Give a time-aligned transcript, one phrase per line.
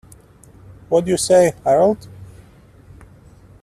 [0.89, 2.07] What do you say, Harold?